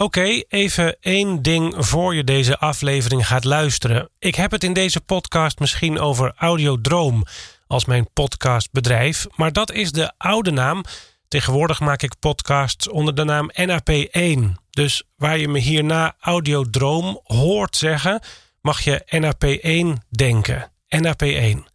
[0.00, 4.10] Oké, even één ding voor je deze aflevering gaat luisteren.
[4.18, 7.24] Ik heb het in deze podcast misschien over Audiodroom
[7.66, 10.84] als mijn podcastbedrijf, maar dat is de oude naam.
[11.28, 14.62] Tegenwoordig maak ik podcasts onder de naam NAP1.
[14.70, 18.20] Dus waar je me hierna Audiodroom hoort zeggen,
[18.60, 20.72] mag je NAP1 denken.
[20.96, 21.72] NAP1.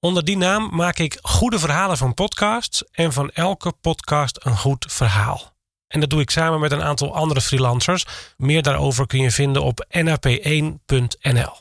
[0.00, 4.86] Onder die naam maak ik goede verhalen van podcasts en van elke podcast een goed
[4.88, 5.51] verhaal.
[5.92, 8.06] En dat doe ik samen met een aantal andere freelancers.
[8.36, 11.60] Meer daarover kun je vinden op nap1.nl.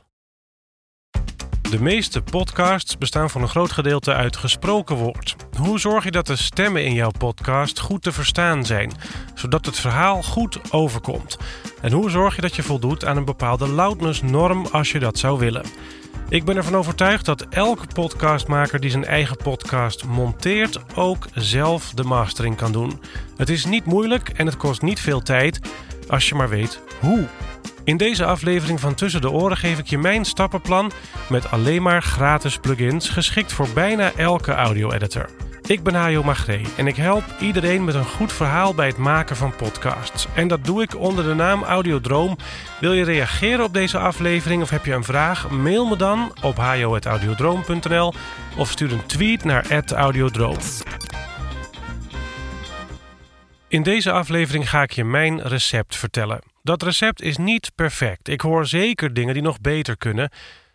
[1.69, 5.35] De meeste podcasts bestaan voor een groot gedeelte uit gesproken woord.
[5.57, 8.91] Hoe zorg je dat de stemmen in jouw podcast goed te verstaan zijn,
[9.33, 11.37] zodat het verhaal goed overkomt?
[11.81, 15.39] En hoe zorg je dat je voldoet aan een bepaalde loudness-norm als je dat zou
[15.39, 15.65] willen?
[16.31, 22.03] Ik ben ervan overtuigd dat elke podcastmaker die zijn eigen podcast monteert ook zelf de
[22.03, 23.01] mastering kan doen.
[23.37, 25.59] Het is niet moeilijk en het kost niet veel tijd
[26.07, 27.27] als je maar weet hoe.
[27.83, 30.91] In deze aflevering van Tussen de Oren geef ik je mijn stappenplan
[31.29, 35.29] met alleen maar gratis plugins geschikt voor bijna elke audio-editor.
[35.71, 39.35] Ik ben Hajo Magree en ik help iedereen met een goed verhaal bij het maken
[39.35, 40.27] van podcasts.
[40.35, 42.37] En dat doe ik onder de naam Audiodroom.
[42.79, 45.49] Wil je reageren op deze aflevering of heb je een vraag?
[45.49, 48.13] Mail me dan op hajo.audiodroom.nl
[48.57, 50.57] of stuur een tweet naar @audiodroom.
[53.67, 56.39] In deze aflevering ga ik je mijn recept vertellen.
[56.63, 58.27] Dat recept is niet perfect.
[58.27, 60.29] Ik hoor zeker dingen die nog beter kunnen.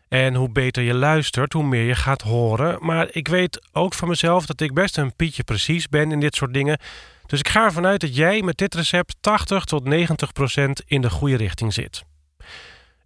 [0.09, 2.79] En hoe beter je luistert, hoe meer je gaat horen.
[2.81, 6.35] Maar ik weet ook van mezelf dat ik best een pietje precies ben in dit
[6.35, 6.79] soort dingen.
[7.27, 11.01] Dus ik ga ervan uit dat jij met dit recept 80 tot 90 procent in
[11.01, 12.05] de goede richting zit.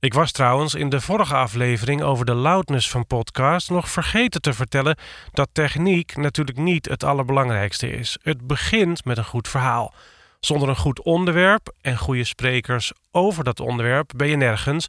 [0.00, 4.52] Ik was trouwens in de vorige aflevering over de loudness van podcasts nog vergeten te
[4.52, 4.96] vertellen
[5.30, 8.18] dat techniek natuurlijk niet het allerbelangrijkste is.
[8.22, 9.94] Het begint met een goed verhaal.
[10.40, 14.86] Zonder een goed onderwerp en goede sprekers over dat onderwerp ben je nergens.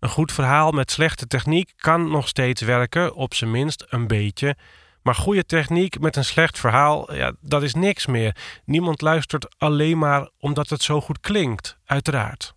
[0.00, 4.56] Een goed verhaal met slechte techniek kan nog steeds werken, op zijn minst een beetje.
[5.02, 8.36] Maar goede techniek met een slecht verhaal, ja, dat is niks meer.
[8.64, 12.54] Niemand luistert alleen maar omdat het zo goed klinkt, uiteraard.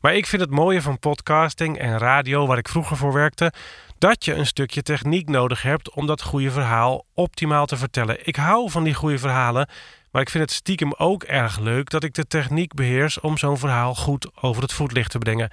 [0.00, 3.52] Maar ik vind het mooie van podcasting en radio, waar ik vroeger voor werkte,
[3.98, 8.26] dat je een stukje techniek nodig hebt om dat goede verhaal optimaal te vertellen.
[8.26, 9.68] Ik hou van die goede verhalen,
[10.10, 13.58] maar ik vind het stiekem ook erg leuk dat ik de techniek beheers om zo'n
[13.58, 15.50] verhaal goed over het voetlicht te brengen.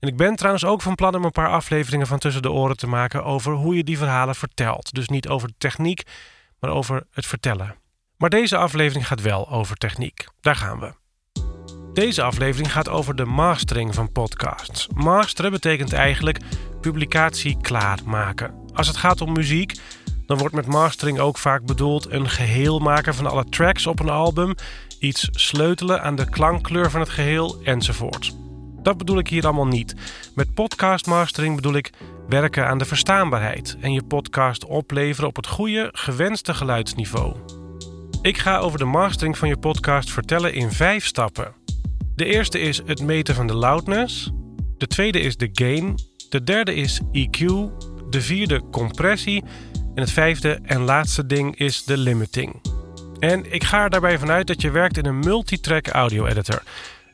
[0.00, 2.76] En ik ben trouwens ook van plan om een paar afleveringen van Tussen de Oren
[2.76, 4.94] te maken over hoe je die verhalen vertelt.
[4.94, 6.02] Dus niet over de techniek,
[6.60, 7.74] maar over het vertellen.
[8.16, 10.26] Maar deze aflevering gaat wel over techniek.
[10.40, 10.92] Daar gaan we.
[11.92, 14.88] Deze aflevering gaat over de mastering van podcasts.
[14.94, 16.38] Masteren betekent eigenlijk
[16.80, 18.54] publicatie klaarmaken.
[18.74, 19.74] Als het gaat om muziek,
[20.26, 24.08] dan wordt met mastering ook vaak bedoeld een geheel maken van alle tracks op een
[24.08, 24.54] album,
[24.98, 28.45] iets sleutelen aan de klankkleur van het geheel enzovoort.
[28.86, 29.94] Dat bedoel ik hier allemaal niet.
[30.34, 31.90] Met podcast mastering bedoel ik
[32.28, 37.36] werken aan de verstaanbaarheid en je podcast opleveren op het goede, gewenste geluidsniveau.
[38.22, 41.54] Ik ga over de mastering van je podcast vertellen in vijf stappen.
[42.14, 44.30] De eerste is het meten van de loudness.
[44.78, 45.94] De tweede is de gain.
[46.30, 47.44] De derde is EQ.
[48.10, 49.44] De vierde compressie.
[49.94, 52.60] En het vijfde en laatste ding is de limiting.
[53.18, 56.62] En ik ga er daarbij vanuit dat je werkt in een multitrack audio editor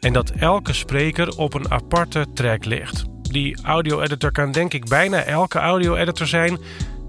[0.03, 3.05] en dat elke spreker op een aparte track ligt.
[3.23, 6.59] Die audio-editor kan denk ik bijna elke audio-editor zijn.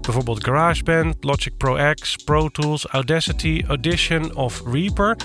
[0.00, 5.16] Bijvoorbeeld GarageBand, Logic Pro X, Pro Tools, Audacity, Audition of Reaper,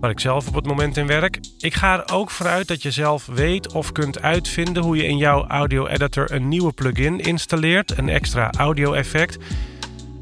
[0.00, 1.40] waar ik zelf op het moment in werk.
[1.58, 5.16] Ik ga er ook vanuit dat je zelf weet of kunt uitvinden hoe je in
[5.16, 9.38] jouw audio-editor een nieuwe plugin installeert, een extra audio-effect.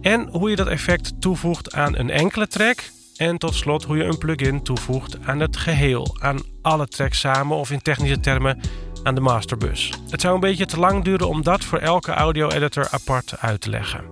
[0.01, 2.83] En hoe je dat effect toevoegt aan een enkele track
[3.22, 7.56] en tot slot hoe je een plugin toevoegt aan het geheel, aan alle tracks samen
[7.56, 8.60] of in technische termen
[9.03, 9.93] aan de masterbus.
[10.10, 13.71] Het zou een beetje te lang duren om dat voor elke audio-editor apart uit te
[13.71, 14.05] leggen.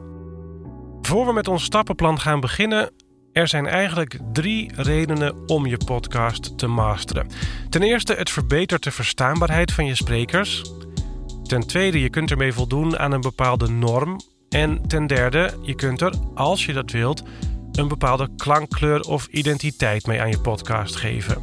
[1.03, 2.91] Voor we met ons stappenplan gaan beginnen,
[3.33, 7.27] er zijn eigenlijk drie redenen om je podcast te masteren.
[7.69, 10.73] Ten eerste, het verbetert de verstaanbaarheid van je sprekers.
[11.43, 14.21] Ten tweede, je kunt ermee voldoen aan een bepaalde norm.
[14.49, 17.23] En ten derde, je kunt er, als je dat wilt,
[17.73, 21.37] een bepaalde klankkleur of identiteit mee aan je podcast geven.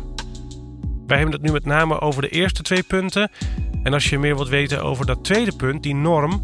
[1.08, 3.32] Wij hebben het nu met name over de eerste twee punten.
[3.84, 6.42] En als je meer wilt weten over dat tweede punt, die norm,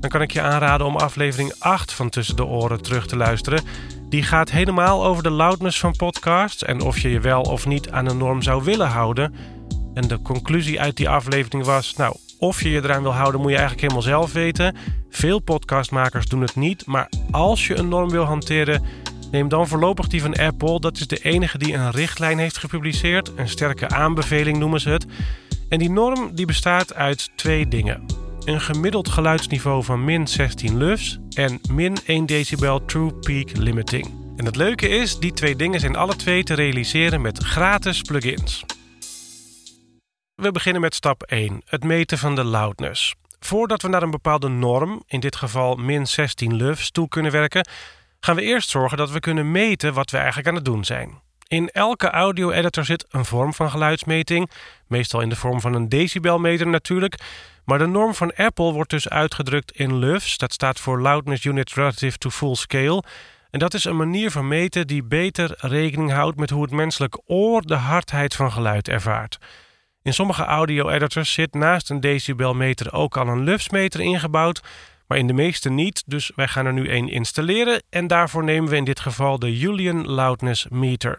[0.00, 3.62] dan kan ik je aanraden om aflevering 8 van Tussen de Oren terug te luisteren.
[4.08, 7.90] Die gaat helemaal over de loudness van podcasts en of je je wel of niet
[7.90, 9.34] aan een norm zou willen houden.
[9.94, 13.50] En de conclusie uit die aflevering was: nou, of je je eraan wil houden, moet
[13.50, 14.76] je eigenlijk helemaal zelf weten.
[15.10, 18.82] Veel podcastmakers doen het niet, maar als je een norm wil hanteren,
[19.34, 20.80] Neem dan voorlopig die van Apple.
[20.80, 23.32] Dat is de enige die een richtlijn heeft gepubliceerd.
[23.36, 25.06] Een sterke aanbeveling noemen ze het.
[25.68, 28.06] En die norm die bestaat uit twee dingen.
[28.44, 34.06] Een gemiddeld geluidsniveau van min 16 lufs en min 1 decibel true peak limiting.
[34.36, 38.64] En het leuke is, die twee dingen zijn alle twee te realiseren met gratis plugins.
[40.34, 43.14] We beginnen met stap 1, het meten van de loudness.
[43.38, 47.66] Voordat we naar een bepaalde norm, in dit geval min 16 lufs, toe kunnen werken,
[48.24, 51.22] gaan we eerst zorgen dat we kunnen meten wat we eigenlijk aan het doen zijn.
[51.48, 54.50] In elke audio-editor zit een vorm van geluidsmeting,
[54.86, 57.16] meestal in de vorm van een decibelmeter natuurlijk.
[57.64, 61.72] Maar de norm van Apple wordt dus uitgedrukt in LUFS, dat staat voor Loudness Unit
[61.72, 63.02] Relative to Full Scale.
[63.50, 67.20] En dat is een manier van meten die beter rekening houdt met hoe het menselijk
[67.26, 69.38] oor de hardheid van geluid ervaart.
[70.02, 74.62] In sommige audio-editors zit naast een decibelmeter ook al een LUFS-meter ingebouwd,
[75.06, 78.70] maar in de meeste niet, dus wij gaan er nu één installeren en daarvoor nemen
[78.70, 81.18] we in dit geval de Julian Loudness Meter.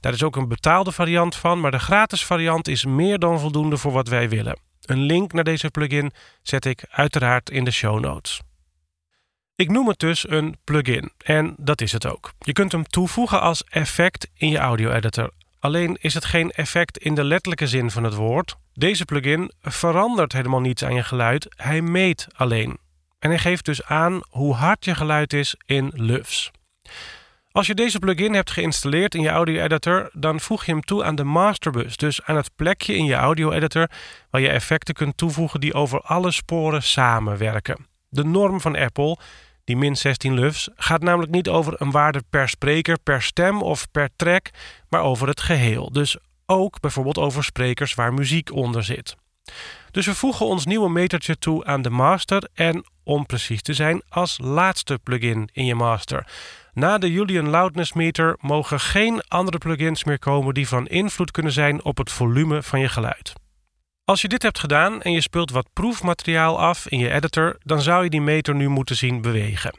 [0.00, 3.76] Daar is ook een betaalde variant van, maar de gratis variant is meer dan voldoende
[3.76, 4.58] voor wat wij willen.
[4.82, 6.12] Een link naar deze plugin
[6.42, 8.40] zet ik uiteraard in de show notes.
[9.54, 12.32] Ik noem het dus een plugin en dat is het ook.
[12.38, 15.30] Je kunt hem toevoegen als effect in je audio editor.
[15.58, 18.56] Alleen is het geen effect in de letterlijke zin van het woord.
[18.72, 22.78] Deze plugin verandert helemaal niets aan je geluid, hij meet alleen.
[23.26, 26.50] En hij geeft dus aan hoe hard je geluid is in LUFS.
[27.50, 31.04] Als je deze plugin hebt geïnstalleerd in je audio editor, dan voeg je hem toe
[31.04, 33.90] aan de masterbus, dus aan het plekje in je audio editor
[34.30, 37.86] waar je effecten kunt toevoegen die over alle sporen samenwerken.
[38.08, 39.18] De norm van Apple,
[39.64, 43.90] die min 16 LUFS, gaat namelijk niet over een waarde per spreker, per stem of
[43.90, 44.50] per track,
[44.88, 45.92] maar over het geheel.
[45.92, 49.16] Dus ook bijvoorbeeld over sprekers waar muziek onder zit.
[49.90, 54.02] Dus we voegen ons nieuwe metertje toe aan de master en om precies te zijn
[54.08, 56.26] als laatste plugin in je master.
[56.72, 61.52] Na de Julian Loudness Meter mogen geen andere plugins meer komen die van invloed kunnen
[61.52, 63.32] zijn op het volume van je geluid.
[64.04, 67.80] Als je dit hebt gedaan en je speelt wat proefmateriaal af in je editor, dan
[67.80, 69.74] zou je die meter nu moeten zien bewegen.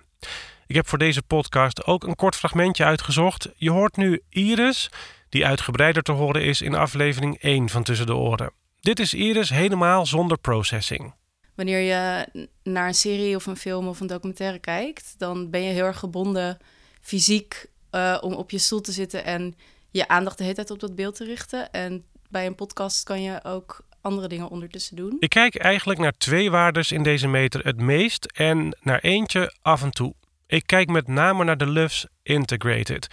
[0.67, 3.49] Ik heb voor deze podcast ook een kort fragmentje uitgezocht.
[3.55, 4.89] Je hoort nu Iris,
[5.29, 8.51] die uitgebreider te horen is in aflevering 1 van Tussen de Oren.
[8.79, 11.13] Dit is Iris helemaal zonder processing.
[11.55, 12.27] Wanneer je
[12.63, 15.99] naar een serie of een film of een documentaire kijkt, dan ben je heel erg
[15.99, 16.57] gebonden
[17.01, 19.55] fysiek uh, om op je stoel te zitten en
[19.91, 21.71] je aandacht de hele tijd op dat beeld te richten.
[21.71, 25.17] En bij een podcast kan je ook andere dingen ondertussen doen.
[25.19, 29.83] Ik kijk eigenlijk naar twee waardes in deze meter het meest en naar eentje af
[29.83, 30.13] en toe.
[30.47, 33.07] Ik kijk met name naar de LUFS Integrated.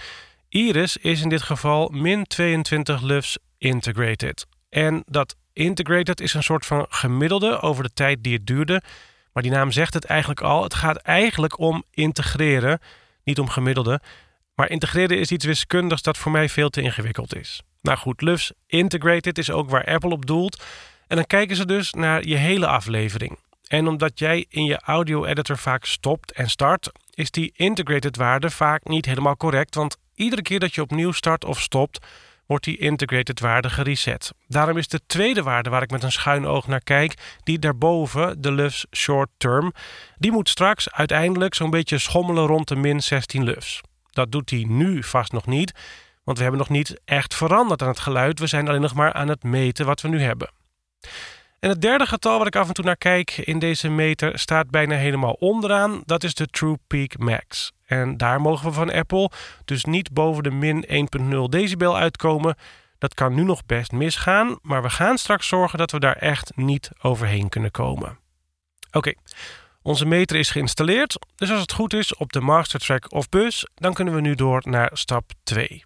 [0.49, 4.47] Iris is in dit geval min 22 LUFS Integrated.
[4.69, 8.83] En dat Integrated is een soort van gemiddelde over de tijd die het duurde.
[9.33, 10.63] Maar die naam zegt het eigenlijk al.
[10.63, 12.81] Het gaat eigenlijk om integreren,
[13.25, 14.01] niet om gemiddelde.
[14.55, 17.63] Maar integreren is iets wiskundigs dat voor mij veel te ingewikkeld is.
[17.83, 20.65] Nou goed, LUFS Integrated is ook waar Apple op doelt.
[21.07, 23.39] En dan kijken ze dus naar je hele aflevering.
[23.67, 28.51] En omdat jij in je audio editor vaak stopt en start, is die integrated waarde
[28.51, 29.75] vaak niet helemaal correct.
[29.75, 32.07] Want iedere keer dat je opnieuw start of stopt,
[32.47, 34.33] wordt die integrated waarde gereset.
[34.47, 38.43] Daarom is de tweede waarde waar ik met een schuin oog naar kijk, die daarboven,
[38.43, 39.73] de LUFS short term,
[40.19, 43.81] die moet straks uiteindelijk zo'n beetje schommelen rond de min 16 LUFS.
[44.11, 45.73] Dat doet hij nu vast nog niet,
[46.25, 48.39] want we hebben nog niet echt veranderd aan het geluid.
[48.39, 50.51] We zijn alleen nog maar aan het meten wat we nu hebben.
[51.61, 54.71] En het derde getal waar ik af en toe naar kijk in deze meter staat
[54.71, 56.03] bijna helemaal onderaan.
[56.05, 57.73] Dat is de True Peak Max.
[57.95, 59.31] En daar mogen we van Apple
[59.65, 62.57] dus niet boven de min 1.0 decibel uitkomen.
[62.99, 66.57] Dat kan nu nog best misgaan, maar we gaan straks zorgen dat we daar echt
[66.57, 68.19] niet overheen kunnen komen.
[68.93, 69.13] Oké,
[69.83, 73.67] onze meter is geïnstalleerd, dus als het goed is op de master track of bus,
[73.75, 75.85] dan kunnen we nu door naar stap 2.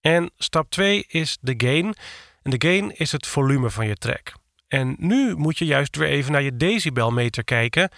[0.00, 1.94] En stap 2 is de gain.
[2.42, 4.32] En de gain is het volume van je track.
[4.68, 7.90] En nu moet je juist weer even naar je decibelmeter kijken.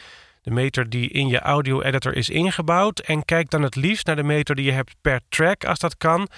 [0.49, 2.99] De meter die in je audio editor is ingebouwd.
[2.99, 5.97] En kijk dan het liefst naar de meter die je hebt per track als dat
[5.97, 6.29] kan.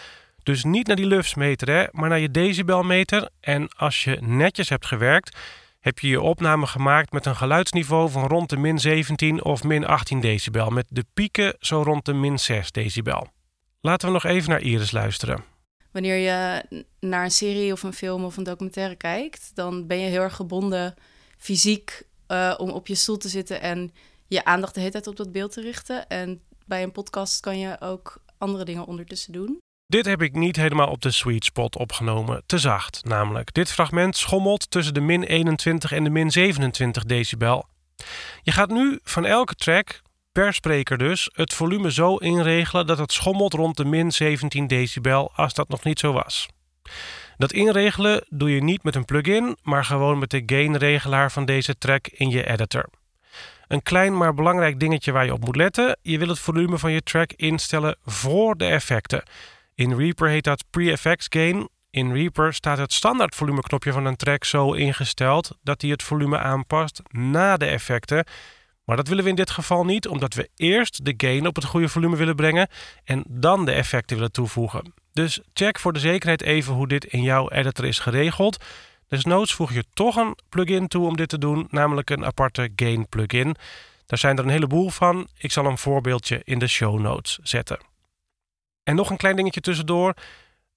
[0.43, 3.29] Dus niet naar die lufsmeter, hè, maar naar je decibelmeter.
[3.40, 5.37] En als je netjes hebt gewerkt,
[5.81, 9.87] heb je je opname gemaakt met een geluidsniveau van rond de min 17 of min
[9.87, 10.71] 18 decibel.
[10.71, 13.29] Met de pieken zo rond de min 6 decibel.
[13.81, 15.45] Laten we nog even naar Iris luisteren.
[15.93, 16.64] Wanneer je
[17.00, 20.35] naar een serie of een film of een documentaire kijkt, dan ben je heel erg
[20.35, 20.95] gebonden
[21.38, 23.93] fysiek uh, om op je stoel te zitten en
[24.27, 26.09] je aandacht de hele tijd op dat beeld te richten.
[26.09, 29.59] En bij een podcast kan je ook andere dingen ondertussen doen.
[29.87, 32.43] Dit heb ik niet helemaal op de sweet spot opgenomen.
[32.47, 33.55] Te zacht namelijk.
[33.55, 37.67] Dit fragment schommelt tussen de min 21 en de min 27 decibel.
[38.43, 43.13] Je gaat nu van elke track per spreker dus, het volume zo inregelen dat het
[43.13, 46.49] schommelt rond de min 17 decibel als dat nog niet zo was.
[47.40, 51.78] Dat inregelen doe je niet met een plugin, maar gewoon met de gainregelaar van deze
[51.78, 52.88] track in je editor.
[53.68, 56.92] Een klein maar belangrijk dingetje waar je op moet letten: je wil het volume van
[56.92, 59.23] je track instellen voor de effecten.
[59.75, 61.68] In Reaper heet dat pre-effects gain.
[61.90, 66.38] In Reaper staat het standaard volumeknopje van een track zo ingesteld dat hij het volume
[66.38, 68.25] aanpast na de effecten.
[68.85, 71.64] Maar dat willen we in dit geval niet, omdat we eerst de gain op het
[71.64, 72.68] goede volume willen brengen
[73.04, 74.94] en dan de effecten willen toevoegen.
[75.12, 78.64] Dus check voor de zekerheid even hoe dit in jouw editor is geregeld.
[79.09, 83.09] Desnoods voeg je toch een plugin toe om dit te doen, namelijk een aparte gain
[83.09, 83.57] plugin.
[84.07, 85.29] Daar zijn er een heleboel van.
[85.38, 87.79] Ik zal een voorbeeldje in de show notes zetten.
[88.83, 90.14] En nog een klein dingetje tussendoor.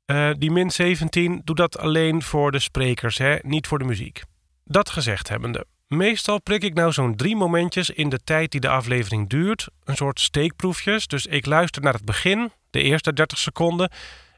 [0.05, 3.37] Uh, die min 17, doe dat alleen voor de sprekers, hè?
[3.41, 4.21] niet voor de muziek.
[4.63, 5.65] Dat gezegd hebbende.
[5.87, 9.67] Meestal prik ik nou zo'n drie momentjes in de tijd die de aflevering duurt.
[9.83, 11.07] Een soort steekproefjes.
[11.07, 13.91] Dus ik luister naar het begin, de eerste 30 seconden.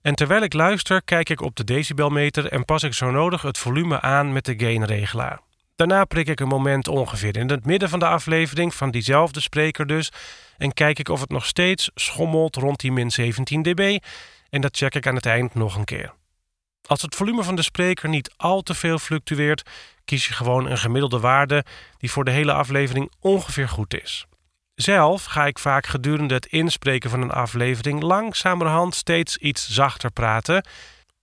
[0.05, 3.57] En terwijl ik luister, kijk ik op de decibelmeter en pas ik zo nodig het
[3.57, 5.39] volume aan met de gainregelaar.
[5.75, 9.87] Daarna prik ik een moment ongeveer in het midden van de aflevering van diezelfde spreker
[9.87, 10.11] dus
[10.57, 13.97] en kijk ik of het nog steeds schommelt rond die min 17 dB
[14.49, 16.13] en dat check ik aan het eind nog een keer.
[16.87, 19.69] Als het volume van de spreker niet al te veel fluctueert,
[20.03, 21.65] kies je gewoon een gemiddelde waarde
[21.97, 24.25] die voor de hele aflevering ongeveer goed is.
[24.75, 30.65] Zelf ga ik vaak gedurende het inspreken van een aflevering langzamerhand steeds iets zachter praten.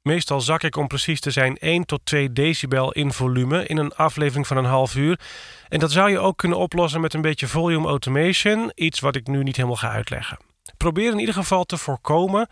[0.02, 3.94] Meestal zak ik om precies te zijn 1 tot 2 decibel in volume in een
[3.94, 5.20] aflevering van een half uur.
[5.68, 9.26] En dat zou je ook kunnen oplossen met een beetje volume automation, iets wat ik
[9.26, 10.38] nu niet helemaal ga uitleggen.
[10.76, 12.48] Probeer in ieder geval te voorkomen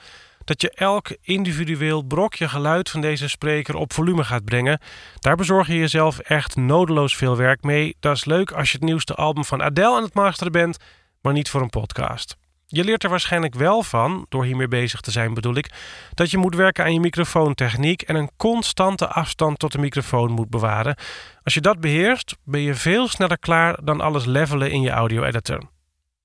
[0.51, 4.81] dat je elk individueel brokje geluid van deze spreker op volume gaat brengen.
[5.19, 7.97] Daar bezorg je jezelf echt nodeloos veel werk mee.
[8.01, 10.79] Dat is leuk als je het nieuwste album van Adele aan het masteren bent,
[11.21, 12.37] maar niet voor een podcast.
[12.67, 15.71] Je leert er waarschijnlijk wel van, door hiermee bezig te zijn bedoel ik,
[16.15, 20.51] dat je moet werken aan je microfoontechniek en een constante afstand tot de microfoon moet
[20.51, 20.97] bewaren.
[21.43, 25.63] Als je dat beheerst, ben je veel sneller klaar dan alles levelen in je audio-editor.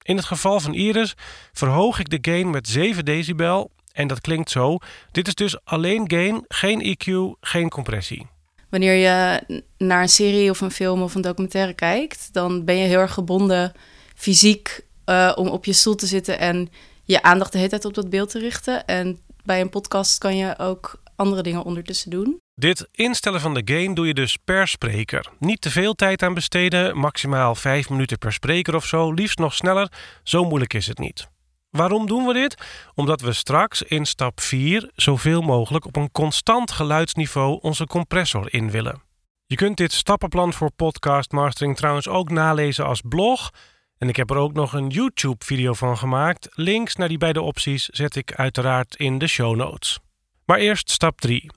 [0.02, 1.14] In het geval van Iris
[1.54, 4.78] verhoog ik de gain met 7 decibel en dat klinkt zo.
[5.12, 8.28] Dit is dus alleen gain, geen EQ, geen compressie.
[8.70, 9.44] Wanneer je
[9.78, 13.14] naar een serie of een film of een documentaire kijkt, dan ben je heel erg
[13.14, 13.72] gebonden
[14.16, 16.70] fysiek uh, om op je stoel te zitten en
[17.04, 18.86] je aandacht de hele tijd op dat beeld te richten.
[18.86, 22.40] En bij een podcast kan je ook andere dingen ondertussen doen.
[22.56, 25.30] Dit instellen van de gain doe je dus per spreker.
[25.40, 29.54] Niet te veel tijd aan besteden, maximaal 5 minuten per spreker of zo, liefst nog
[29.54, 29.92] sneller.
[30.24, 31.28] Zo moeilijk is het niet.
[31.76, 32.56] Waarom doen we dit?
[32.94, 38.72] Omdat we straks in stap 4 zoveel mogelijk op een constant geluidsniveau onze compressor in
[38.72, 39.02] willen.
[39.46, 43.50] Je kunt dit stappenplan voor podcast mastering trouwens ook nalezen als blog.
[43.98, 46.50] En ik heb er ook nog een YouTube-video van gemaakt.
[46.52, 50.00] Links naar die beide opties zet ik uiteraard in de show notes.
[50.46, 51.52] Maar eerst stap 3.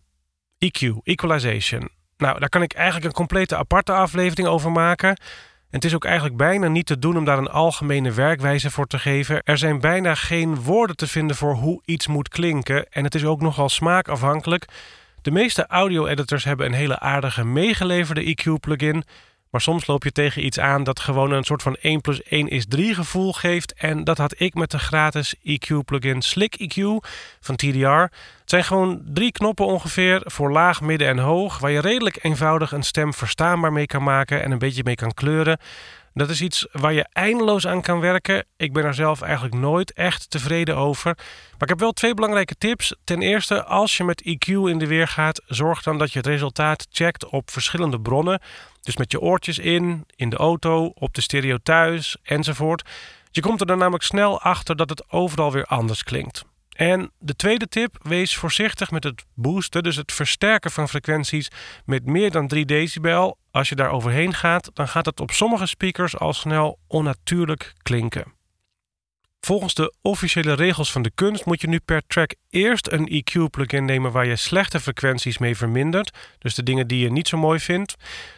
[0.59, 1.89] EQ, equalization.
[2.17, 5.17] Nou, daar kan ik eigenlijk een complete aparte aflevering over maken
[5.71, 8.99] het is ook eigenlijk bijna niet te doen om daar een algemene werkwijze voor te
[8.99, 9.43] geven.
[9.43, 13.25] Er zijn bijna geen woorden te vinden voor hoe iets moet klinken en het is
[13.25, 14.65] ook nogal smaakafhankelijk.
[15.23, 19.05] De meeste audio-editors hebben een hele aardige meegeleverde EQ-plugin,
[19.51, 22.49] maar soms loop je tegen iets aan dat gewoon een soort van 1 plus 1
[22.49, 23.75] is 3 gevoel geeft.
[23.75, 26.83] En dat had ik met de gratis EQ-plugin Slick EQ
[27.41, 27.87] van TDR.
[27.87, 28.11] Het
[28.57, 32.83] zijn gewoon drie knoppen ongeveer voor laag, midden en hoog, waar je redelijk eenvoudig een
[32.83, 35.59] stem verstaanbaar mee kan maken en een beetje mee kan kleuren.
[36.19, 38.45] Dat is iets waar je eindeloos aan kan werken.
[38.57, 41.15] Ik ben er zelf eigenlijk nooit echt tevreden over.
[41.17, 42.95] Maar ik heb wel twee belangrijke tips.
[43.05, 46.27] Ten eerste, als je met EQ in de weer gaat, zorg dan dat je het
[46.27, 48.41] resultaat checkt op verschillende bronnen.
[48.83, 52.83] Dus met je oortjes in, in de auto, op de stereo thuis enzovoort.
[53.31, 56.45] Je komt er dan namelijk snel achter dat het overal weer anders klinkt.
[56.79, 61.49] En de tweede tip, wees voorzichtig met het boosten, dus het versterken van frequenties
[61.85, 63.39] met meer dan 3 decibel.
[63.51, 68.38] Als je daar overheen gaat, dan gaat het op sommige speakers al snel onnatuurlijk klinken.
[69.41, 73.85] Volgens de officiële regels van de kunst moet je nu per track eerst een EQ-plugin
[73.85, 77.61] nemen waar je slechte frequenties mee vermindert, dus de dingen die je niet zo mooi
[77.61, 77.95] vindt.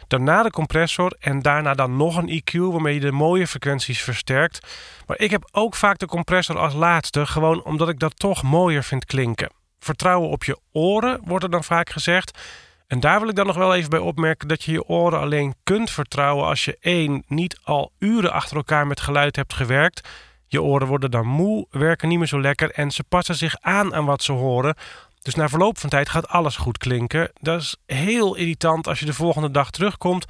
[0.07, 4.67] Daarna de compressor en daarna dan nog een EQ waarmee je de mooie frequenties versterkt.
[5.07, 8.83] Maar ik heb ook vaak de compressor als laatste, gewoon omdat ik dat toch mooier
[8.83, 9.51] vind klinken.
[9.79, 12.39] Vertrouwen op je oren wordt er dan vaak gezegd.
[12.87, 15.55] En daar wil ik dan nog wel even bij opmerken dat je je oren alleen
[15.63, 20.09] kunt vertrouwen als je één niet al uren achter elkaar met geluid hebt gewerkt
[20.51, 23.95] je oren worden dan moe, werken niet meer zo lekker en ze passen zich aan
[23.95, 24.75] aan wat ze horen.
[25.21, 27.31] Dus na verloop van tijd gaat alles goed klinken.
[27.39, 30.25] Dat is heel irritant als je de volgende dag terugkomt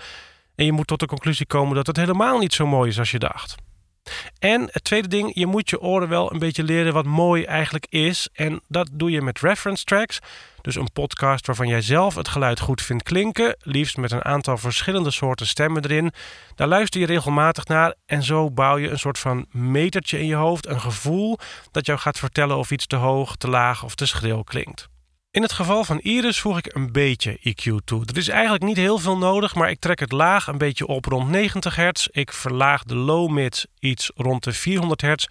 [0.56, 3.12] en je moet tot de conclusie komen dat het helemaal niet zo mooi is als
[3.12, 3.56] je dacht.
[4.40, 7.86] En het tweede ding, je moet je oren wel een beetje leren wat mooi eigenlijk
[7.90, 8.30] is.
[8.34, 10.20] En dat doe je met reference tracks.
[10.62, 14.58] Dus een podcast waarvan jij zelf het geluid goed vindt klinken, liefst met een aantal
[14.58, 16.12] verschillende soorten stemmen erin.
[16.56, 20.36] Daar luister je regelmatig naar en zo bouw je een soort van metertje in je
[20.36, 21.38] hoofd, een gevoel
[21.72, 24.90] dat jou gaat vertellen of iets te hoog, te laag of te schril klinkt.
[25.32, 28.06] In het geval van Iris voeg ik een beetje EQ toe.
[28.06, 31.06] Er is eigenlijk niet heel veel nodig, maar ik trek het laag een beetje op
[31.06, 32.08] rond 90 hertz.
[32.08, 35.26] Ik verlaag de low mid iets rond de 400 hertz.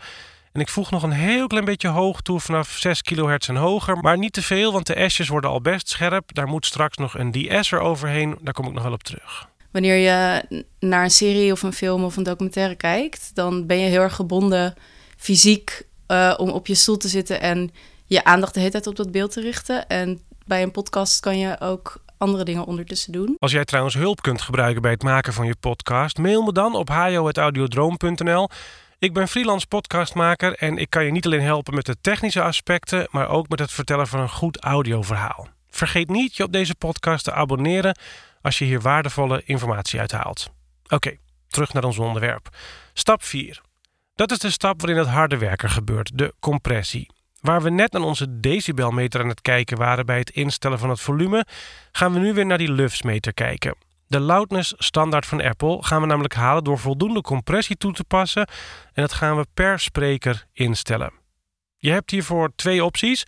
[0.53, 3.97] En ik voeg nog een heel klein beetje hoog toe vanaf 6 kHz en hoger.
[3.97, 6.35] Maar niet te veel, want de S's worden al best scherp.
[6.35, 8.39] Daar moet straks nog een de-esser overheen.
[8.41, 9.49] Daar kom ik nog wel op terug.
[9.71, 10.45] Wanneer je
[10.81, 14.15] naar een serie of een film of een documentaire kijkt, dan ben je heel erg
[14.15, 14.75] gebonden
[15.17, 17.71] fysiek uh, om op je stoel te zitten en
[18.07, 19.89] je aandacht de hele tijd op dat beeld te richten.
[19.89, 23.37] En bij een podcast kan je ook andere dingen ondertussen doen.
[23.39, 26.75] Als jij trouwens hulp kunt gebruiken bij het maken van je podcast, mail me dan
[26.75, 28.49] op hajo.audiodroom.nl.
[29.01, 33.09] Ik ben freelance podcastmaker en ik kan je niet alleen helpen met de technische aspecten,
[33.11, 35.49] maar ook met het vertellen van een goed audioverhaal.
[35.71, 37.99] Vergeet niet je op deze podcast te abonneren
[38.43, 40.51] als je hier waardevolle informatie uithaalt.
[40.89, 41.17] Oké,
[41.49, 42.49] terug naar ons onderwerp.
[42.93, 43.61] Stap 4.
[44.15, 47.09] Dat is de stap waarin het harde werken gebeurt, de compressie.
[47.41, 51.01] Waar we net naar onze decibelmeter aan het kijken waren bij het instellen van het
[51.01, 51.47] volume,
[51.93, 53.75] gaan we nu weer naar die lufsmeter kijken.
[54.11, 58.47] De loudness standaard van Apple gaan we namelijk halen door voldoende compressie toe te passen
[58.93, 61.13] en dat gaan we per spreker instellen.
[61.77, 63.25] Je hebt hiervoor twee opties.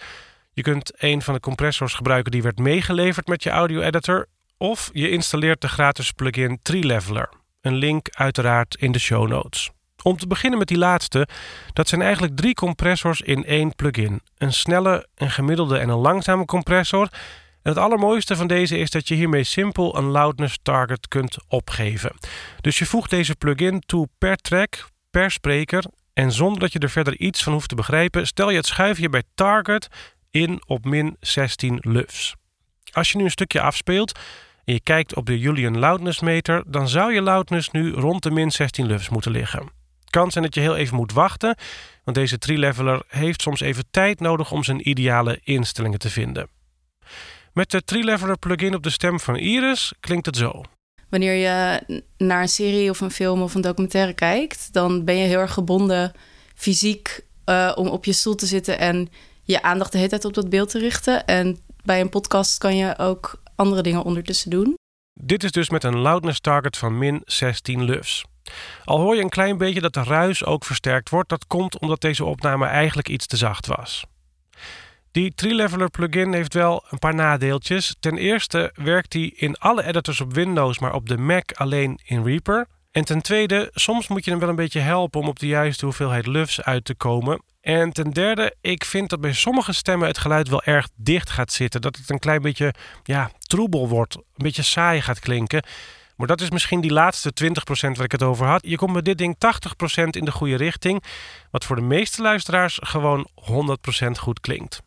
[0.53, 4.91] Je kunt een van de compressors gebruiken die werd meegeleverd met je audio editor of
[4.93, 7.29] je installeert de gratis plugin Tree Leveler.
[7.61, 9.71] Een link uiteraard in de show notes.
[10.03, 11.29] Om te beginnen met die laatste,
[11.73, 14.21] dat zijn eigenlijk drie compressors in één plugin.
[14.39, 17.09] Een snelle, een gemiddelde en een langzame compressor.
[17.63, 22.13] En het allermooiste van deze is dat je hiermee simpel een loudness target kunt opgeven.
[22.61, 26.91] Dus je voegt deze plugin toe per track, per spreker en zonder dat je er
[26.91, 29.89] verder iets van hoeft te begrijpen, stel je het schuifje bij target
[30.31, 32.35] in op min 16 lufs.
[32.93, 34.19] Als je nu een stukje afspeelt
[34.65, 38.31] en je kijkt op de Julian loudness meter, dan zou je loudness nu rond de
[38.31, 39.81] min 16 lufs moeten liggen
[40.13, 41.57] kan zijn dat je heel even moet wachten,
[42.05, 46.49] want deze tree-leveler heeft soms even tijd nodig om zijn ideale instellingen te vinden.
[47.53, 50.63] Met de tree-leveler plugin op de stem van Iris klinkt het zo.
[51.09, 51.83] Wanneer je
[52.17, 55.53] naar een serie of een film of een documentaire kijkt, dan ben je heel erg
[55.53, 56.13] gebonden
[56.55, 59.09] fysiek uh, om op je stoel te zitten en
[59.43, 61.27] je aandacht de hele tijd op dat beeld te richten.
[61.27, 64.75] En bij een podcast kan je ook andere dingen ondertussen doen.
[65.21, 68.25] Dit is dus met een loudness target van min 16 lufs.
[68.85, 72.01] Al hoor je een klein beetje dat de ruis ook versterkt wordt, dat komt omdat
[72.01, 74.05] deze opname eigenlijk iets te zacht was.
[75.13, 77.97] Die Tree-Leveler plugin heeft wel een paar nadeeltjes.
[78.01, 82.25] Ten eerste werkt hij in alle editors op Windows, maar op de Mac alleen in
[82.25, 82.67] Reaper.
[82.91, 85.85] En ten tweede, soms moet je hem wel een beetje helpen om op de juiste
[85.85, 87.43] hoeveelheid lufs uit te komen.
[87.61, 91.53] En ten derde, ik vind dat bij sommige stemmen het geluid wel erg dicht gaat
[91.53, 91.81] zitten.
[91.81, 95.63] Dat het een klein beetje ja, troebel wordt, een beetje saai gaat klinken.
[96.17, 98.67] Maar dat is misschien die laatste 20% waar ik het over had.
[98.67, 101.03] Je komt met dit ding 80% in de goede richting.
[101.51, 103.29] Wat voor de meeste luisteraars gewoon
[104.07, 104.83] 100% goed klinkt.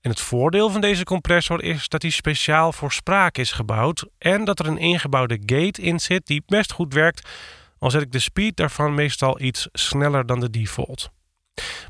[0.00, 4.06] En het voordeel van deze compressor is dat hij speciaal voor spraak is gebouwd.
[4.18, 7.28] En dat er een ingebouwde gate in zit die best goed werkt.
[7.78, 11.10] Al zet ik de speed daarvan meestal iets sneller dan de default.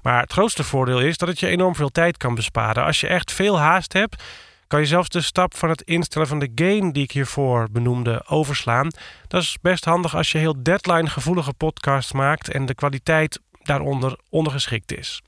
[0.03, 2.85] Maar het grootste voordeel is dat het je enorm veel tijd kan besparen.
[2.85, 4.23] Als je echt veel haast hebt
[4.67, 8.23] kan je zelfs de stap van het instellen van de gain die ik hiervoor benoemde
[8.27, 8.91] overslaan.
[9.29, 14.97] Dat is best handig als je heel deadline-gevoelige podcasts maakt en de kwaliteit daaronder ondergeschikt
[14.97, 15.23] is.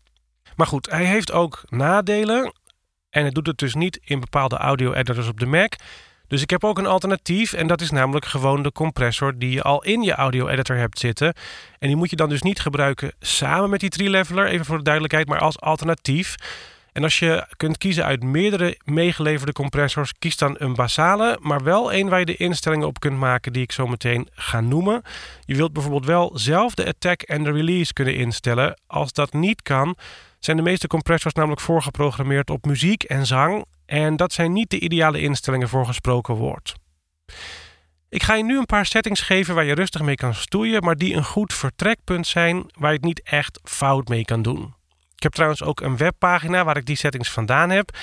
[0.59, 2.53] Maar goed, hij heeft ook nadelen
[3.11, 5.73] en het doet het dus niet in bepaalde audio-editors op de Mac.
[6.29, 9.63] Dus ik heb ook een alternatief en dat is namelijk gewoon de compressor die je
[9.63, 11.35] al in je audio-editor hebt zitten.
[11.79, 14.77] En die moet je dan dus niet gebruiken samen met die tree leveler, even voor
[14.77, 16.35] de duidelijkheid, maar als alternatief.
[16.93, 21.93] En als je kunt kiezen uit meerdere meegeleverde compressors, kies dan een basale, maar wel
[21.93, 25.03] een waar je de instellingen op kunt maken die ik zo meteen ga noemen.
[25.45, 28.81] Je wilt bijvoorbeeld wel zelf de attack en de release kunnen instellen.
[28.87, 29.97] Als dat niet kan,
[30.39, 33.65] zijn de meeste compressors namelijk voorgeprogrammeerd op muziek en zang.
[33.87, 36.75] En dat zijn niet de ideale instellingen voor gesproken woord.
[38.09, 40.97] Ik ga je nu een paar settings geven waar je rustig mee kan stoeien, maar
[40.97, 44.75] die een goed vertrekpunt zijn waar je het niet echt fout mee kan doen.
[45.15, 47.97] Ik heb trouwens ook een webpagina waar ik die settings vandaan heb.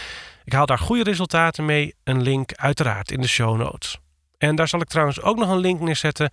[0.43, 1.95] Ik haal daar goede resultaten mee.
[2.03, 3.97] Een link uiteraard in de show notes.
[4.37, 6.31] En daar zal ik trouwens ook nog een link neerzetten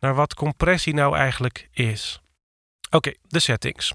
[0.00, 2.21] naar wat compressie nou eigenlijk is.
[2.94, 3.92] Oké, de settings.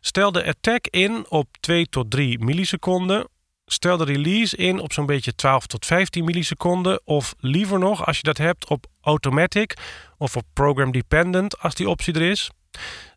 [0.00, 3.28] Stel de attack in op 2 tot 3 milliseconden.
[3.66, 7.00] Stel de release in op zo'n beetje 12 tot 15 milliseconden.
[7.04, 9.76] Of liever nog, als je dat hebt, op automatic
[10.18, 12.50] of op program dependent als die optie er is.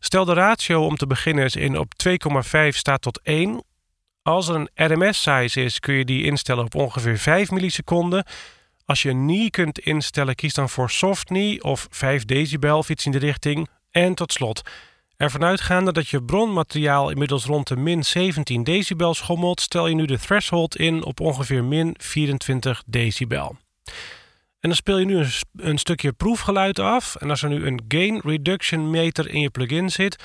[0.00, 3.64] Stel de ratio om te beginnen in op 2,5 staat tot 1.
[4.22, 8.24] Als er een RMS-size is, kun je die instellen op ongeveer 5 milliseconden.
[8.84, 12.88] Als je een knee kunt instellen, kies dan voor soft knee of 5 decibel of
[12.88, 13.68] iets in de richting.
[13.90, 14.62] En tot slot,
[15.16, 20.04] ervan uitgaande dat je bronmateriaal inmiddels rond de min 17 decibel schommelt, stel je nu
[20.04, 23.56] de threshold in op ongeveer min 24 decibel.
[24.60, 27.16] En dan speel je nu een, een, stukje proefgeluid af.
[27.16, 30.22] En als er nu een gain reduction meter in je plugin zit,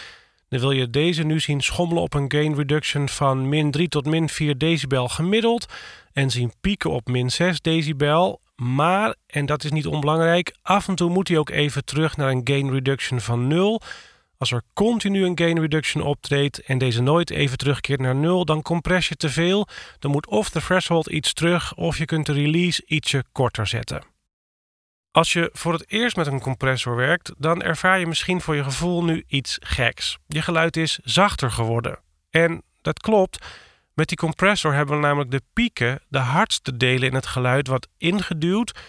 [0.49, 4.05] dan wil je deze nu zien schommelen op een gain reduction van min 3 tot
[4.05, 5.65] min 4 decibel gemiddeld.
[6.13, 8.41] En zien pieken op min 6 decibel.
[8.55, 12.29] Maar, en dat is niet onbelangrijk, af en toe moet hij ook even terug naar
[12.29, 13.81] een gain reduction van 0.
[14.39, 18.61] Als er continu een gain reduction optreedt en deze nooit even terugkeert naar 0, dan
[18.61, 19.67] compress je te veel.
[19.99, 24.03] Dan moet of de threshold iets terug of je kunt de release ietsje korter zetten.
[25.11, 28.63] Als je voor het eerst met een compressor werkt, dan ervaar je misschien voor je
[28.63, 30.17] gevoel nu iets geks.
[30.27, 31.99] Je geluid is zachter geworden.
[32.29, 33.45] En dat klopt.
[33.93, 37.87] Met die compressor hebben we namelijk de pieken, de hardste delen in het geluid, wat
[37.97, 38.79] ingeduwd,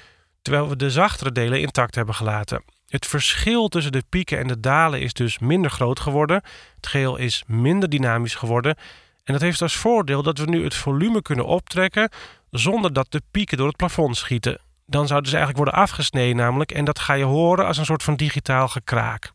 [0.42, 2.62] terwijl we de zachtere delen intact hebben gelaten.
[2.90, 6.42] Het verschil tussen de pieken en de dalen is dus minder groot geworden.
[6.76, 8.76] Het geheel is minder dynamisch geworden.
[9.24, 12.10] En dat heeft als voordeel dat we nu het volume kunnen optrekken
[12.50, 16.72] zonder dat de pieken door het plafond schieten dan zouden ze eigenlijk worden afgesneden namelijk.
[16.72, 19.32] En dat ga je horen als een soort van digitaal gekraak.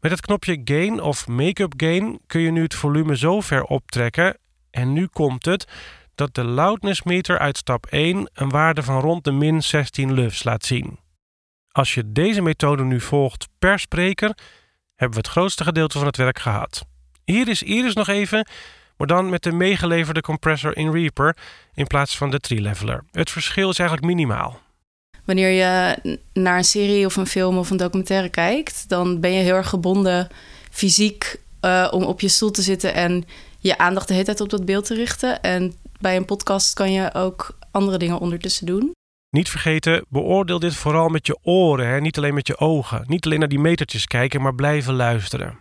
[0.00, 4.36] Met het knopje Gain of Make-up Gain kun je nu het volume zo ver optrekken.
[4.70, 5.68] En nu komt het
[6.14, 10.44] dat de loudness meter uit stap 1 een waarde van rond de min 16 lufs
[10.44, 10.98] laat zien.
[11.74, 14.36] Als je deze methode nu volgt per spreker,
[14.94, 16.84] hebben we het grootste gedeelte van het werk gehad.
[17.24, 18.46] Hier is Iris nog even
[18.96, 21.36] maar dan met de meegeleverde compressor in Reaper
[21.74, 23.04] in plaats van de tree-leveler.
[23.10, 24.60] Het verschil is eigenlijk minimaal.
[25.24, 25.98] Wanneer je
[26.32, 29.68] naar een serie of een film of een documentaire kijkt, dan ben je heel erg
[29.68, 30.28] gebonden
[30.70, 33.24] fysiek uh, om op je stoel te zitten en
[33.58, 35.42] je aandacht de hele tijd op dat beeld te richten.
[35.42, 38.92] En bij een podcast kan je ook andere dingen ondertussen doen.
[39.34, 42.00] Niet vergeten, beoordeel dit vooral met je oren, hè?
[42.00, 43.04] niet alleen met je ogen.
[43.06, 45.58] Niet alleen naar die metertjes kijken, maar blijven luisteren.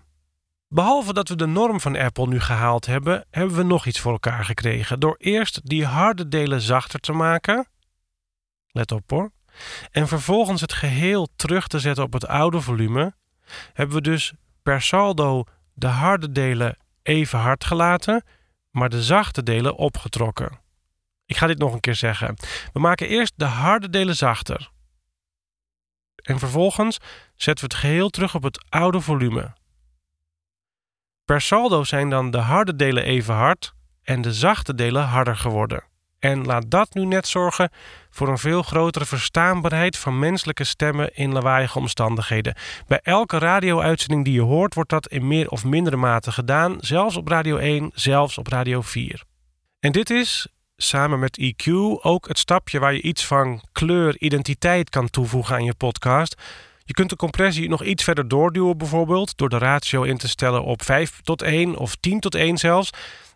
[0.68, 4.12] Behalve dat we de norm van Apple nu gehaald hebben, hebben we nog iets voor
[4.12, 5.00] elkaar gekregen.
[5.00, 7.68] Door eerst die harde delen zachter te maken.
[8.68, 9.32] Let op hoor.
[9.92, 13.14] En vervolgens het geheel terug te zetten op het oude volume,
[13.74, 14.34] hebben we dus
[14.64, 18.24] per saldo de harde delen even hard gelaten,
[18.72, 20.63] maar de zachte delen opgetrokken.
[21.34, 22.36] Ik ga dit nog een keer zeggen.
[22.74, 24.70] We maken eerst de harde delen zachter.
[26.16, 26.98] En vervolgens
[27.36, 29.54] zetten we het geheel terug op het oude volume.
[31.26, 35.84] Per saldo zijn dan de harde delen even hard en de zachte delen harder geworden.
[36.20, 37.70] En laat dat nu net zorgen
[38.10, 42.56] voor een veel grotere verstaanbaarheid van menselijke stemmen in lawaaiige omstandigheden.
[42.88, 47.16] Bij elke radio-uitzending die je hoort, wordt dat in meer of mindere mate gedaan, zelfs
[47.16, 49.24] op Radio 1, zelfs op Radio 4.
[49.80, 50.48] En dit is,
[50.84, 55.64] samen met EQ, ook het stapje waar je iets van kleur, identiteit kan toevoegen aan
[55.64, 56.36] je podcast
[56.86, 60.64] je kunt de compressie nog iets verder doorduwen, bijvoorbeeld door de ratio in te stellen
[60.64, 62.90] op 5 tot 1 of 10 tot 1 zelfs.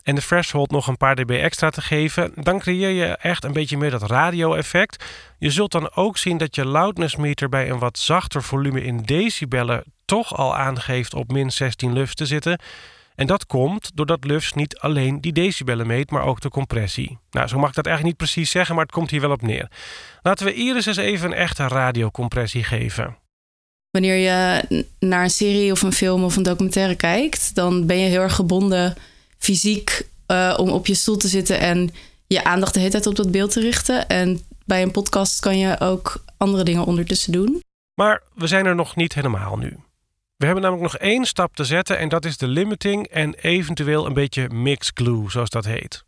[0.03, 2.31] En de threshold nog een paar dB extra te geven.
[2.36, 5.05] Dan creëer je echt een beetje meer dat radio-effect.
[5.38, 9.01] Je zult dan ook zien dat je loudness meter bij een wat zachter volume in
[9.01, 12.60] decibellen toch al aangeeft op min 16 lufs te zitten.
[13.19, 17.17] En dat komt doordat lufs niet alleen die decibellen meet, maar ook de compressie.
[17.30, 19.41] Nou, zo mag ik dat eigenlijk niet precies zeggen, maar het komt hier wel op
[19.41, 19.71] neer.
[20.21, 23.17] Laten we Iris eens even een echte radiocompressie geven.
[23.91, 24.63] Wanneer je
[24.99, 28.36] naar een serie of een film of een documentaire kijkt, dan ben je heel erg
[28.36, 28.95] gebonden
[29.38, 31.89] fysiek uh, om op je stoel te zitten en
[32.27, 34.08] je aandacht de hele tijd op dat beeld te richten.
[34.08, 37.62] En bij een podcast kan je ook andere dingen ondertussen doen.
[37.93, 39.77] Maar we zijn er nog niet helemaal nu.
[40.38, 44.06] We hebben namelijk nog één stap te zetten en dat is de limiting en eventueel
[44.06, 46.04] een beetje mix glue, zoals dat heet.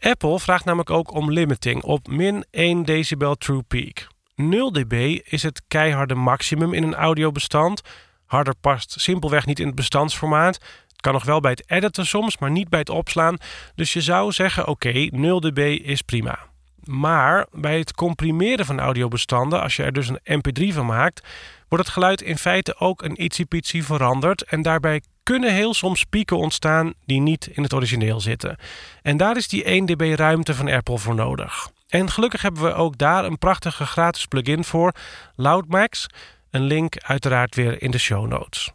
[0.00, 4.06] Apple vraagt namelijk ook om limiting op min 1 decibel true peak.
[4.34, 7.82] 0 dB is het keiharde maximum in een audiobestand.
[8.26, 10.54] Harder past simpelweg niet in het bestandsformaat.
[10.88, 13.36] Het kan nog wel bij het editen soms, maar niet bij het opslaan.
[13.74, 16.38] Dus je zou zeggen: oké, 0 dB is prima.
[16.84, 21.26] Maar bij het comprimeren van audiobestanden, als je er dus een MP3 van maakt,
[21.68, 24.42] wordt het geluid in feite ook een ietsiepietsie veranderd.
[24.42, 28.56] En daarbij kunnen heel soms pieken ontstaan die niet in het origineel zitten.
[29.02, 31.70] En daar is die 1 dB ruimte van Apple voor nodig.
[31.88, 34.92] En gelukkig hebben we ook daar een prachtige gratis plugin voor,
[35.36, 36.06] Loudmax.
[36.50, 38.70] Een link uiteraard weer in de show notes.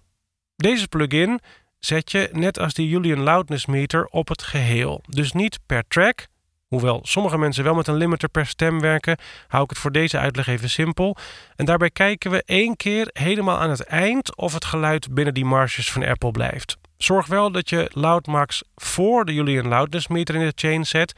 [0.55, 1.39] Deze plugin
[1.79, 5.03] zet je, net als die Julian Loudness Meter, op het geheel.
[5.09, 6.27] Dus niet per track,
[6.73, 10.17] Hoewel sommige mensen wel met een limiter per stem werken, hou ik het voor deze
[10.17, 11.17] uitleg even simpel.
[11.55, 15.45] En daarbij kijken we één keer helemaal aan het eind of het geluid binnen die
[15.45, 16.77] marges van Apple blijft.
[16.97, 21.13] Zorg wel dat je Loudmax voor de Julian Loudness meter in de chain zet,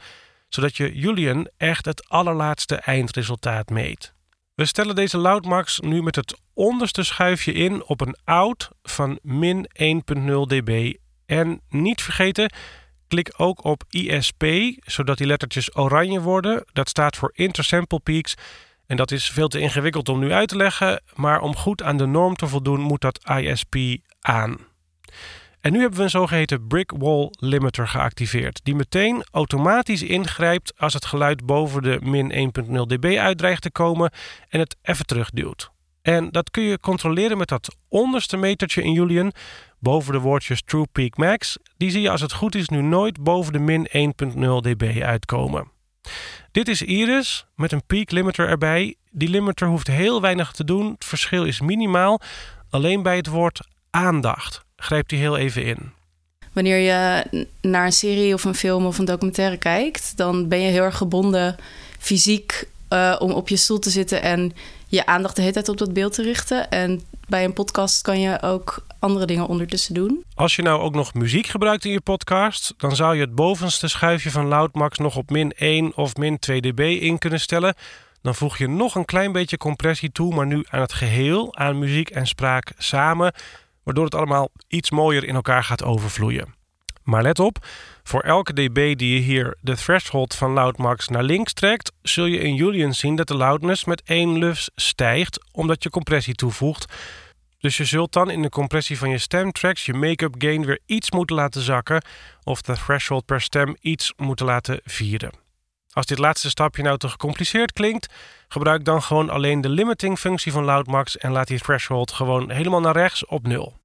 [0.48, 4.14] zodat je Julian echt het allerlaatste eindresultaat meet.
[4.54, 9.68] We stellen deze Loudmax nu met het onderste schuifje in op een out van min
[9.82, 10.94] 1.0 dB.
[11.26, 12.50] En niet vergeten,
[13.08, 14.44] klik ook op ISP,
[14.84, 16.64] zodat die lettertjes oranje worden.
[16.72, 18.34] Dat staat voor Intersample Peaks.
[18.86, 21.96] En dat is veel te ingewikkeld om nu uit te leggen, maar om goed aan
[21.96, 23.76] de norm te voldoen moet dat ISP
[24.20, 24.58] aan.
[25.60, 30.92] En nu hebben we een zogeheten brick wall limiter geactiveerd, die meteen automatisch ingrijpt als
[30.92, 34.10] het geluid boven de min 1.0 dB uitdreigt te komen
[34.48, 35.70] en het even terugduwt.
[36.02, 39.32] En dat kun je controleren met dat onderste metertje in Julian,
[39.86, 41.56] boven de woordjes True Peak Max.
[41.76, 45.70] Die zie je als het goed is nu nooit boven de min 1.0 dB uitkomen.
[46.52, 48.94] Dit is Iris met een peak limiter erbij.
[49.10, 50.92] Die limiter hoeft heel weinig te doen.
[50.92, 52.20] Het verschil is minimaal.
[52.70, 55.78] Alleen bij het woord aandacht grijpt hij heel even in.
[56.52, 57.24] Wanneer je
[57.60, 60.96] naar een serie of een film of een documentaire kijkt, dan ben je heel erg
[60.96, 61.56] gebonden
[61.98, 64.52] fysiek uh, om op je stoel te zitten en
[64.88, 66.70] je aandacht de hele tijd op dat beeld te richten.
[66.70, 70.24] En bij een podcast kan je ook andere dingen ondertussen doen.
[70.34, 73.88] Als je nou ook nog muziek gebruikt in je podcast, dan zou je het bovenste
[73.88, 77.74] schuifje van Loudmax nog op min 1 of min 2 dB in kunnen stellen.
[78.22, 81.78] Dan voeg je nog een klein beetje compressie toe, maar nu aan het geheel, aan
[81.78, 83.32] muziek en spraak samen,
[83.82, 86.54] waardoor het allemaal iets mooier in elkaar gaat overvloeien.
[87.02, 87.66] Maar let op,
[88.06, 92.38] voor elke dB die je hier de threshold van Loudmax naar links trekt, zul je
[92.38, 96.92] in Julian zien dat de loudness met 1 lufs stijgt, omdat je compressie toevoegt.
[97.58, 101.10] Dus je zult dan in de compressie van je stemtracks je make-up gain weer iets
[101.10, 102.04] moeten laten zakken
[102.42, 105.32] of de threshold per stem iets moeten laten vieren.
[105.90, 108.12] Als dit laatste stapje nou te gecompliceerd klinkt,
[108.48, 112.80] gebruik dan gewoon alleen de limiting functie van Loudmax en laat die threshold gewoon helemaal
[112.80, 113.80] naar rechts op 0.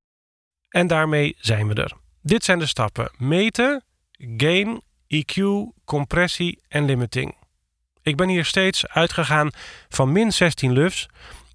[0.70, 1.92] En daarmee zijn we er.
[2.22, 3.84] Dit zijn de stappen: meten,
[4.38, 5.44] gain, EQ,
[5.86, 7.36] compressie en limiting.
[8.02, 9.50] Ik ben hier steeds uitgegaan
[9.90, 11.08] van min 16 lufs,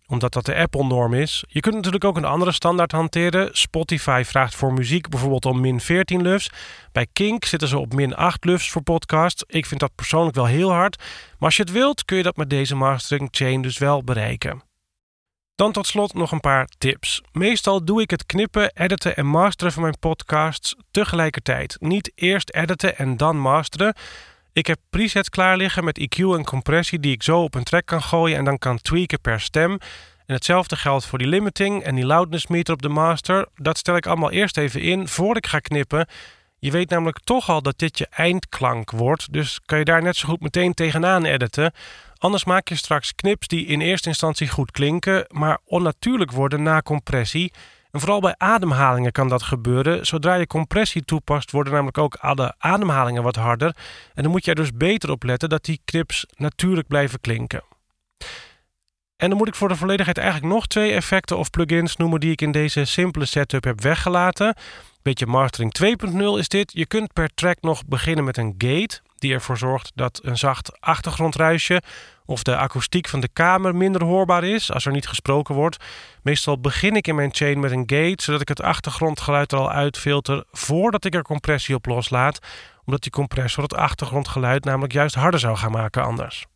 [0.06, 1.44] omdat dat de Apple-norm is.
[1.48, 3.48] Je kunt natuurlijk ook een andere standaard hanteren.
[3.52, 6.50] Spotify vraagt voor muziek bijvoorbeeld om min 14 lufs.
[6.92, 9.44] Bij Kink zitten ze op min 8 lufs voor podcast.
[9.46, 10.96] Ik vind dat persoonlijk wel heel hard.
[10.98, 14.65] Maar als je het wilt, kun je dat met deze mastering chain dus wel bereiken.
[15.56, 17.22] Dan tot slot nog een paar tips.
[17.32, 21.76] Meestal doe ik het knippen, editen en masteren van mijn podcasts tegelijkertijd.
[21.80, 23.94] Niet eerst editen en dan masteren.
[24.52, 27.86] Ik heb presets klaar liggen met EQ en compressie die ik zo op een track
[27.86, 29.72] kan gooien en dan kan tweaken per stem.
[30.26, 33.46] En hetzelfde geldt voor die limiting en die loudness meter op de master.
[33.54, 36.06] Dat stel ik allemaal eerst even in voor ik ga knippen.
[36.58, 40.16] Je weet namelijk toch al dat dit je eindklank wordt, dus kan je daar net
[40.16, 41.72] zo goed meteen tegenaan editen.
[42.18, 46.82] Anders maak je straks knips die in eerste instantie goed klinken, maar onnatuurlijk worden na
[46.82, 47.52] compressie.
[47.90, 50.06] En vooral bij ademhalingen kan dat gebeuren.
[50.06, 53.76] Zodra je compressie toepast, worden namelijk ook alle ademhalingen wat harder.
[54.14, 57.62] En dan moet je er dus beter op letten dat die knips natuurlijk blijven klinken.
[59.16, 62.30] En dan moet ik voor de volledigheid eigenlijk nog twee effecten of plugins noemen die
[62.30, 64.54] ik in deze simpele setup heb weggelaten.
[65.02, 65.74] Beetje mastering
[66.12, 66.72] 2.0 is dit.
[66.72, 70.80] Je kunt per track nog beginnen met een gate die ervoor zorgt dat een zacht
[70.80, 71.82] achtergrondruisje
[72.24, 75.84] of de akoestiek van de kamer minder hoorbaar is als er niet gesproken wordt.
[76.22, 79.70] Meestal begin ik in mijn chain met een gate, zodat ik het achtergrondgeluid er al
[79.70, 82.38] uitfilter voordat ik er compressie op loslaat,
[82.84, 86.46] omdat die compressor het achtergrondgeluid namelijk juist harder zou gaan maken anders.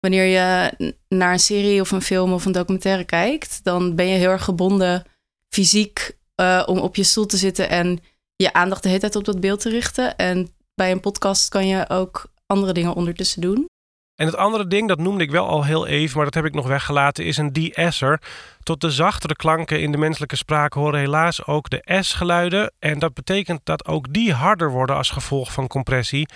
[0.00, 4.16] Wanneer je naar een serie of een film of een documentaire kijkt, dan ben je
[4.16, 5.04] heel erg gebonden
[5.48, 8.00] fysiek uh, om op je stoel te zitten en
[8.36, 10.16] je aandacht de hele tijd op dat beeld te richten.
[10.16, 13.70] En bij een podcast kan je ook andere dingen ondertussen doen.
[14.14, 16.54] En het andere ding, dat noemde ik wel al heel even, maar dat heb ik
[16.54, 18.20] nog weggelaten, is een de-esser.
[18.62, 22.72] Tot de zachtere klanken in de menselijke spraak horen helaas ook de S-geluiden.
[22.78, 26.28] En dat betekent dat ook die harder worden als gevolg van compressie.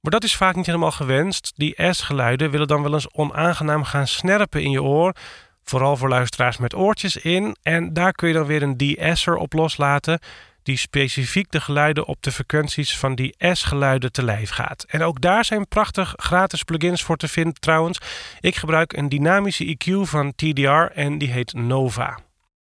[0.00, 1.52] Maar dat is vaak niet helemaal gewenst.
[1.56, 5.14] Die S-geluiden willen dan wel eens onaangenaam gaan snerpen in je oor.
[5.62, 7.56] Vooral voor luisteraars met oortjes in.
[7.62, 10.18] En daar kun je dan weer een de-esser op loslaten
[10.62, 14.84] die specifiek de geluiden op de frequenties van die S-geluiden te lijf gaat.
[14.88, 17.98] En ook daar zijn prachtig gratis plugins voor te vinden trouwens.
[18.40, 22.18] Ik gebruik een dynamische EQ van TDR en die heet Nova.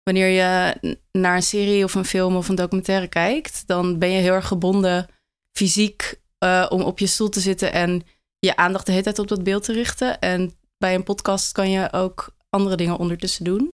[0.02, 0.74] Wanneer je
[1.12, 4.46] naar een serie of een film of een documentaire kijkt, dan ben je heel erg
[4.46, 5.06] gebonden
[5.52, 8.02] fysiek uh, om op je stoel te zitten en
[8.38, 10.20] je aandacht de hele tijd op dat beeld te richten.
[10.20, 13.69] En bij een podcast kan je ook andere dingen ondertussen doen.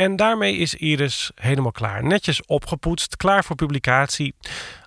[0.00, 2.04] En daarmee is Iris helemaal klaar.
[2.04, 4.34] Netjes opgepoetst, klaar voor publicatie.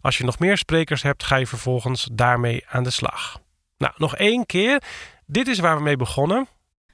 [0.01, 3.41] Als je nog meer sprekers hebt, ga je vervolgens daarmee aan de slag.
[3.77, 4.83] Nou, nog één keer.
[5.25, 6.47] Dit is waar we mee begonnen.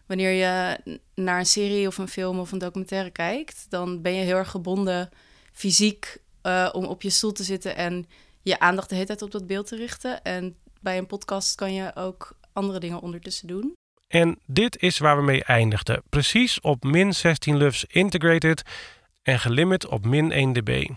[0.06, 0.80] Wanneer je
[1.16, 4.50] naar een serie of een film of een documentaire kijkt, dan ben je heel erg
[4.50, 5.10] gebonden
[5.52, 8.08] fysiek uh, om op je stoel te zitten en
[8.42, 10.24] je aandacht de hele tijd op dat beeld te richten.
[10.24, 13.74] En bij een podcast kan je ook andere dingen ondertussen doen.
[14.14, 16.02] En dit is waar we mee eindigden.
[16.10, 18.64] Precies op min 16 LUFS integrated
[19.22, 20.90] en gelimit op min 1 dB.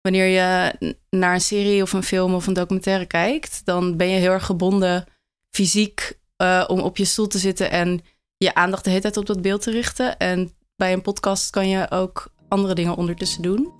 [0.00, 0.74] Wanneer je
[1.10, 4.44] naar een serie of een film of een documentaire kijkt, dan ben je heel erg
[4.44, 5.04] gebonden
[5.50, 8.00] fysiek uh, om op je stoel te zitten en
[8.36, 10.18] je aandacht de hele tijd op dat beeld te richten.
[10.18, 13.72] En bij een podcast kan je ook andere dingen ondertussen doen.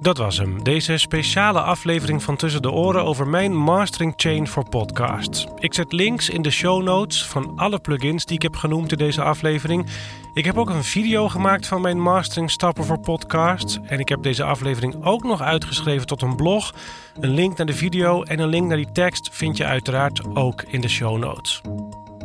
[0.00, 4.68] Dat was hem, deze speciale aflevering van Tussen de Oren over mijn mastering chain voor
[4.68, 5.46] podcasts.
[5.58, 8.98] Ik zet links in de show notes van alle plugins die ik heb genoemd in
[8.98, 9.86] deze aflevering.
[10.34, 13.78] Ik heb ook een video gemaakt van mijn mastering stappen voor podcasts.
[13.82, 16.74] En ik heb deze aflevering ook nog uitgeschreven tot een blog.
[17.20, 20.62] Een link naar de video en een link naar die tekst vind je uiteraard ook
[20.62, 21.60] in de show notes.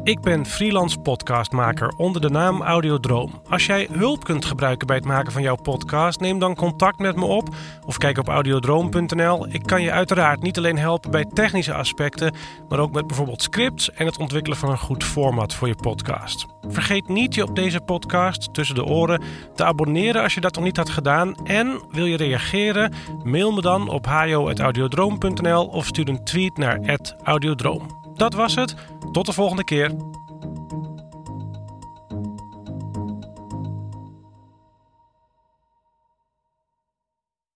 [0.03, 3.41] Ik ben freelance podcastmaker onder de naam Audiodroom.
[3.49, 7.15] Als jij hulp kunt gebruiken bij het maken van jouw podcast, neem dan contact met
[7.15, 9.47] me op of kijk op audiodroom.nl.
[9.47, 12.33] Ik kan je uiteraard niet alleen helpen bij technische aspecten,
[12.69, 16.45] maar ook met bijvoorbeeld scripts en het ontwikkelen van een goed format voor je podcast.
[16.61, 19.21] Vergeet niet je op deze podcast tussen de oren
[19.55, 21.35] te abonneren als je dat nog niet had gedaan.
[21.35, 22.93] En wil je reageren?
[23.23, 28.02] Mail me dan op hajo.audiodroom.nl of stuur een tweet naar @audiodroom.
[28.15, 28.75] Dat was het.
[29.11, 29.95] Tot de volgende keer.